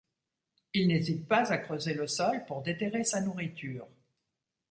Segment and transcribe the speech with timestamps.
[0.73, 3.87] Il n'hésite pas à creuser le sol pour déterrer sa nourriture.